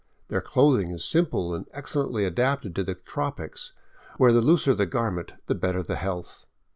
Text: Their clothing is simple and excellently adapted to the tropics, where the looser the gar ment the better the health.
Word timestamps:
Their 0.29 0.41
clothing 0.41 0.89
is 0.89 1.05
simple 1.05 1.53
and 1.53 1.67
excellently 1.73 2.25
adapted 2.25 2.75
to 2.75 2.83
the 2.83 2.95
tropics, 2.95 3.71
where 4.17 4.33
the 4.33 4.41
looser 4.41 4.73
the 4.73 4.87
gar 4.87 5.11
ment 5.11 5.33
the 5.45 5.53
better 5.53 5.83
the 5.83 5.95
health. 5.95 6.47